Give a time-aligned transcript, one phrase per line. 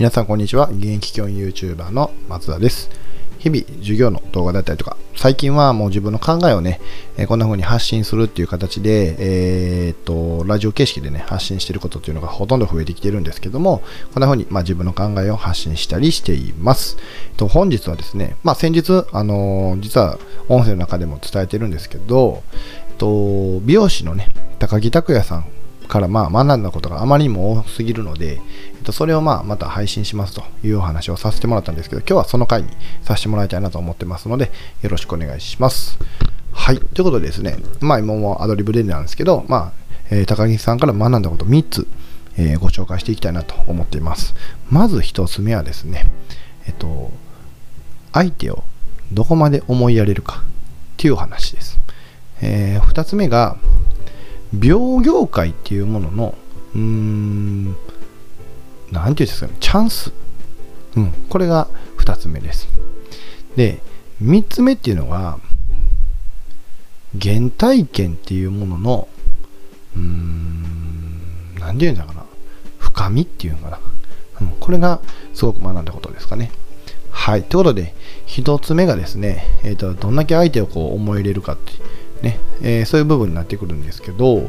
[0.00, 0.70] 皆さんこんにちは。
[0.70, 2.88] 現役教員 YouTuber の松田です。
[3.38, 6.80] 日々授業の動画だったりとか、最近はもう自分の考えをね、
[7.18, 13.82] えこんな風に発信するっていう形で、えーっと、ラジオ形式でね、発信してることっていうのがほとんど増えてきてるんですけども、
[14.14, 16.96] こんな風に、まあ、自分の考えを発信したりしています。
[17.28, 22.42] えっと本日はですね、まあ、先日、あのー実は音声の中でも伝えてるんですけど、
[22.88, 25.44] えっと、美容師のね、高木拓也さん
[25.90, 32.68] からまあ学んだことがあまりにも多すぎるので、えっと、それをまあまた配信しますというお話をさせてもらったんですけど、今日はその回に
[33.02, 34.50] させてもらいたいなと思ってますので、
[34.80, 35.98] よろしくお願いします。
[36.52, 36.78] はい。
[36.78, 39.72] ということでですね、まあ今もアドリブでなんですけど、まあ、
[40.10, 41.86] えー高木さんから学んだこと3つ、
[42.38, 44.34] えーご紹介していきたいなと思っています。
[44.70, 46.10] まず1つ目はですね、
[46.66, 47.10] えっと、
[48.12, 48.64] 相手を
[49.12, 50.42] どこまで思いやれるかっ
[50.96, 51.78] ていうお話です。
[52.42, 53.56] え2つ目が、
[54.52, 56.34] 美容業界っていうものの、
[56.74, 57.76] うーん、
[58.90, 60.12] なんていうんですかね、チャンス。
[60.96, 62.68] うん、これが2つ目です。
[63.56, 63.80] で、
[64.22, 65.38] 3つ目っていうのが、
[67.20, 69.08] 原体験っていうものの、
[69.96, 72.24] うーん、なんていうんだかな、
[72.78, 73.80] 深みっていうのかな。
[74.40, 75.00] うん、これが
[75.34, 76.50] すごく学んだことですかね。
[77.10, 77.42] はい。
[77.42, 77.94] ということで、
[78.26, 81.72] 一つ目がですね、えっ、と、どんだけ相手をこう思い入れるかって、
[82.22, 84.48] ね、えーそういう部分になってくるんですけど、えっ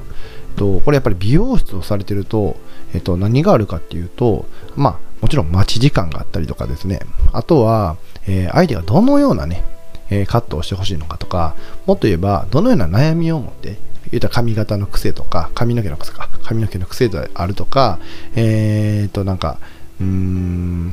[0.56, 2.58] と、これやっぱり美容室をされてると、
[2.94, 7.00] えっと、何があるかっていうと、まあ、もちろん待ち時間があったりとかですね、
[7.32, 7.98] あとは、
[8.28, 9.64] えー相手がどのようなね、
[10.10, 11.56] えーカットをしてほしいのかとか、
[11.86, 13.78] もっと言えば、どのような悩みを持って、
[14.12, 18.00] 言ったら髪型の癖とか、髪の毛の癖か、髪の毛の癖であるとか、
[18.36, 19.58] えー、と、なんか、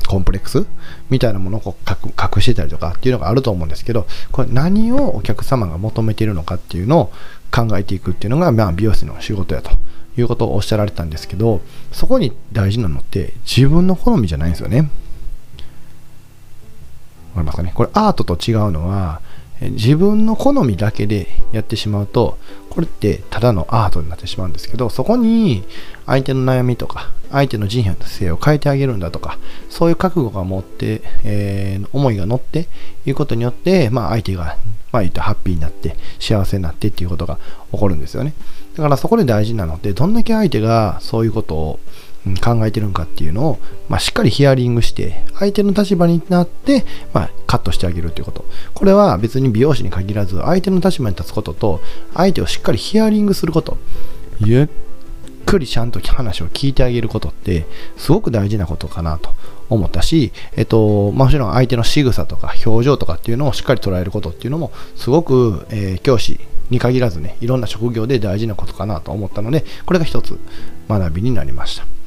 [0.07, 0.65] コンプレックス
[1.09, 7.11] みたいなものをこう隠してたりとかっていうのがあると思うんですけど、これ何をお客様が求めているのかっていうのを
[7.51, 9.71] 考えていくっていうのが、まあ、美容師の仕事やと
[10.17, 14.89] いうことをおっしゃられたんですけど、そこに大事なのって自分の好みじゃないんですよね。
[17.35, 17.71] わかりますかね？
[17.73, 19.21] これアートと違うのは
[19.61, 22.37] 自分の好みだけでやってしまうと
[22.69, 25.63] これってただのアートになってしまうんですけどそこに
[26.05, 29.37] 相手の悩みとか相手の人生を変えてあげるんだとか
[29.69, 32.67] そういう覚悟が持って、えー思いが乗って
[33.05, 34.57] いうことによって、まあ、相手が、
[34.91, 37.37] まあ、言ったハッピーになって幸せになってっていうことが
[37.71, 38.33] 起こるんですよね。
[38.75, 41.79] だからそこで大事なのでどんだけ相手がそういうことを
[42.41, 48.45] 考えてるんかっていうのを、まあ、しっかりヒアリングして相手の立場になって、まあ、カットしてあげるということ。
[48.73, 51.81] これは別に美容師に限らず相手の立場に立つことと
[52.13, 53.77] 相手をしっかりヒアリングすること。
[54.41, 54.67] ゆっ
[55.45, 57.65] くりちゃんと話を聞いてあげることって
[57.97, 59.31] すごく大事なことかなと
[59.69, 70.39] 思ったし、えっと、もちろん相手の仕草とか表情とかっていうのをしっかり捉えることっていうのもすごく、えー教師に限らずねいろんな職業で大事なことかなと思ったのでこれが一つ
[70.87, 71.98] 学びになりました。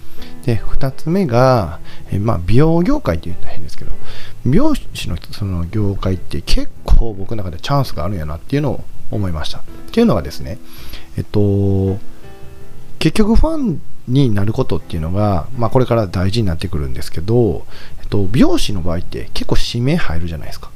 [0.45, 1.79] で2つ目が、
[2.11, 3.93] えまあ、美容業界って言ったら変ですけど
[4.45, 9.59] 美容師のその業界って結構僕の中でチャンスがあるんやなっていうのを思いました。
[9.59, 10.59] っていうのがですね
[11.17, 11.99] えっと
[12.99, 17.65] 結局ファンになることっていうのが、まあ、これから大事になってくるんですけど、
[18.01, 20.71] えっと、美容師の場合って結構指名入るじゃないですか。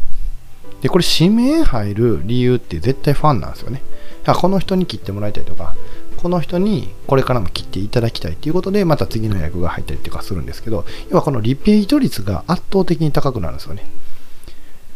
[0.83, 3.83] でこれ指名入る理由って絶対ファンなんですよね。
[4.27, 5.77] だからこの人に切ってもらいたいとか
[6.17, 13.85] この人にこれからも切っていただきたいということでまた次の役が入ったりとかするんですけど要はこのリピート率が圧倒的に高くなるんですよね。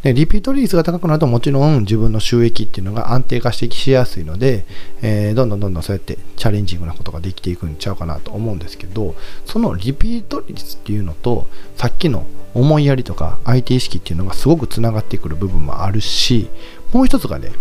[0.03, 4.65] でリピート率が高くなるともちろん自分の収益っていうのが安定化してきしやすいので、
[5.03, 9.15] えーどんどんどんどんそうやってチャレンジングなことができていくんちゃうかなと思うんですけど
[9.45, 12.25] そのリピート率っていうのとさっきの
[12.55, 16.49] 思いやりとか相手意識っていうのがすごくつながってくる部分もあるし
[16.93, 17.53] もう一つがね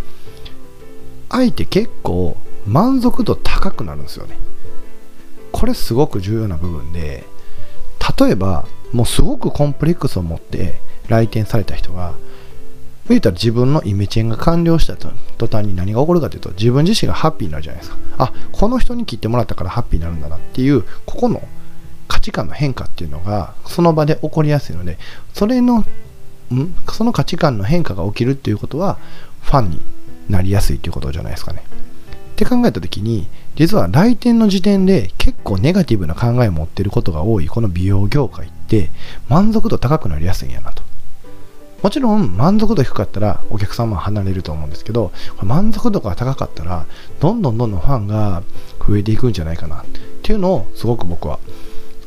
[1.30, 4.38] 相手結構満足度高くなるんですよね。
[5.52, 7.24] これすごく重要な部分で
[8.20, 12.14] 例えばもうすごくコンプレックスを持って来店された人が
[13.10, 17.98] 言うたら自分のイメチェンが完了した途端に何が起こるかというと自分自身がハッピーになるじゃないですか。
[18.20, 21.42] あこの人に切ってもらったからハッピーになるんだなっていうここの
[22.08, 24.98] 価値観の変化っていうのがその場で起こりやすいので
[25.34, 25.86] それのん
[26.92, 29.00] その価値観の変化が起きるっていうことは
[29.42, 29.82] ファンに
[30.30, 31.64] なりやすいということじゃないですかね。
[31.64, 38.90] って考えた時に実は来店の時点で結構ネガティブな考えを持ってることが多いこの美容業界って
[39.28, 40.84] 満足度高くなりやすいんやなと。
[41.84, 46.86] もちろん満足度低かったらお客様は離れると思うんですけど満足度が高かったら
[47.22, 48.44] どんどんどんどんファンが
[48.86, 49.82] 増えていくんじゃないかな。
[49.82, 49.86] っ
[50.22, 51.40] ていうのをすごく僕は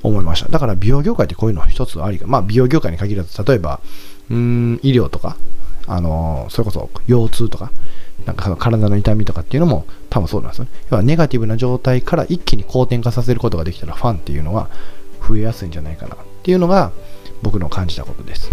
[0.02, 0.48] 思いました。
[0.48, 3.80] だから美容業界ってこういうのは一つありがまあ美容業界に限らず例えば
[4.30, 5.36] うん医療とか
[5.86, 7.72] あのそれこそ腰痛とか
[8.26, 10.70] なんかその体の痛みとかっていうのも多分そうなんですよね。
[10.90, 14.68] 要はネガティブな状態から一気に好転化させることができたらファンっていうのは
[15.26, 16.92] 増えやすいんじゃないかなっていうのが
[17.42, 18.50] 僕の感じたことです。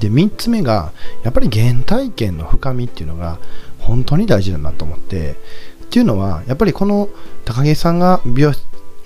[0.00, 3.38] で、3つ目が、やっぱり原体験の深みっていうのが
[3.78, 5.36] 本当に大事だなと思って、
[5.84, 7.08] っていうのは、やっぱりこの
[7.44, 8.52] 高木さんが美容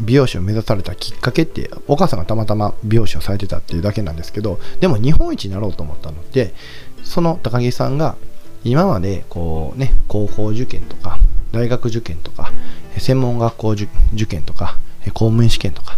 [0.01, 6.55] 美容師を目指されたきっかけってお母さんがたまたま美容師をされてたっていうだけなんですけどでも日本一になろうと思ったので
[7.03, 8.17] その高木さんが
[8.65, 11.19] 今までこうね高校受験とか
[11.53, 12.53] 大学受験とか
[12.97, 13.87] 専門学校受
[14.27, 14.77] 験とか
[15.15, 15.97] 公務員試験とか、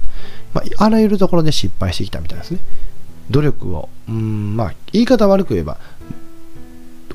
[0.55, 2.61] まあ、あらゆるところで失敗してきたみたいですね。
[3.31, 5.79] 努力をうんまあ言い方悪く言えば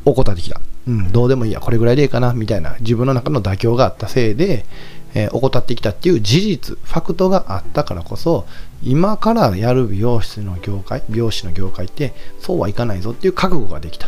[0.05, 4.65] 怠ってきた、うん、どうでもいいやこれぐらいでいいかなみたいな自分の中の妥協があったせいで、
[5.13, 8.45] えー、怠ってきたっていう事実ファクトがあったからこそ
[8.83, 14.07] 今からやる美容室の業界美容師の業界ってそうはいかないぞっていう覚悟ができた。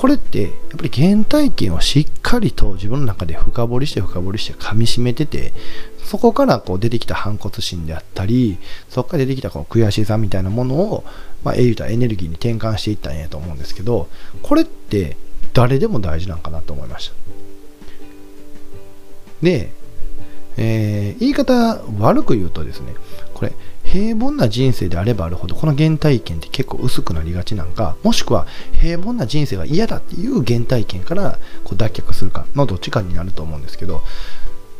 [0.00, 5.52] これってやっぱり原体験をしっかりと自分の中で深掘りして深掘りして噛みしめてて
[6.02, 8.56] そこからこう出てきた反骨心であったり
[8.88, 11.04] そこから出てきたこう悔しさみたいなものを、
[11.44, 14.08] まあ、エたエネルギーに転換していったんやと思うんですけど
[14.40, 15.18] これって
[15.52, 17.14] 誰でも大事なんかなと思いました。
[19.42, 19.70] で、
[20.56, 22.94] えー、言い方悪く言うとですね
[23.34, 23.52] これ
[23.92, 34.02] 平凡な人生であればあるほどこの原体験って結構薄くなりがちなんかもしくは平凡な人生が嫌だっていう原体験からこう脱却するかのどっちかになると思うんですけど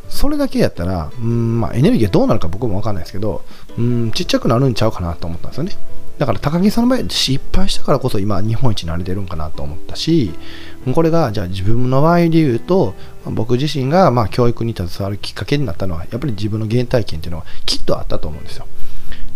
[0.07, 3.43] それだけやったらうんまあエネルギーがどうなるか僕もわかんないですけど
[3.77, 5.75] うんちっちゃくなるんちゃうかなと思ったんですよね。
[6.17, 10.31] だから高木さんの場合失敗したからこそ今日本一になれてるんかなと思ったし
[10.93, 12.93] これがじゃあ自分の場合で言うと
[13.25, 18.67] 僕自身がま教育に携わるきっかけになったのはやっぱり自分の原体験っていうのはきっとあったと思うんですよ。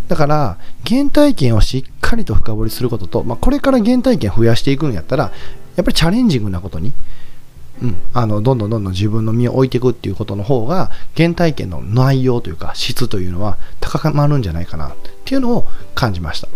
[0.08, 0.58] だから
[0.88, 5.32] 原体験をしっかりと深掘りすることと、まあ、これから原体験増やしていくんやったら
[5.76, 6.94] やっぱりチャレンジングなことに
[7.82, 16.48] うん、あのどんどんどんどん自分の身を置いていくっていうことの方が原体験の内容というか質というのは高まるんじゃないかなっていうのを感じました。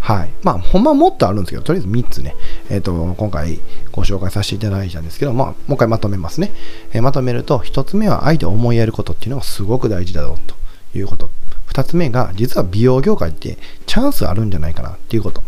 [0.00, 0.30] はい。
[0.42, 2.34] まあ、ほんまもっとあるんですけど、とりあえず3つね、
[2.70, 3.60] えっ、ー、と、今回
[3.92, 6.52] ご紹介させていただいたんですけど、まあ、もう一回まとめますね。
[6.92, 10.54] えー、まとめると、1つ目は相手を思いやることっていうのがすごく大事だろうと
[10.96, 11.30] いうこと。
[11.68, 15.42] 2つ目が、実は美容業界ってチャンスあるんじゃないかなっていうこと。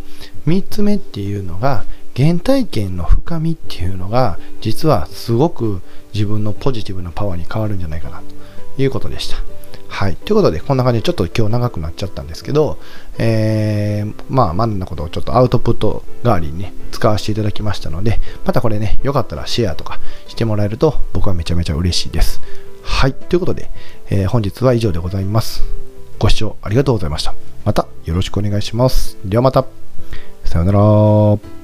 [0.47, 1.85] 3つ目っていうのが、
[2.17, 5.81] 原体験の深みっていうのが実はすごく
[6.13, 8.21] 自分のポジティブなパワーに変わるんじゃないかな
[8.77, 9.37] ということでした。
[9.89, 10.17] はい。
[10.17, 12.79] ということで、こんな感じでちょっと今日長くなっちゃったんですけど、
[13.19, 22.41] えー、まあ、まんなことをちょっとアウトプット代わりにね、使わせていただきましたので、またこれね、よかったらシェアとかしてもらえると僕はめちゃめちゃ嬉しいです。
[22.85, 23.15] はい。
[23.15, 23.71] ということで、
[24.11, 25.80] えー、本日は以上でございます。
[26.21, 27.35] ご視聴ありがとうございました。
[27.65, 29.17] またよろしくお願いします。
[29.25, 29.65] ではまた。
[30.45, 31.60] さようなら。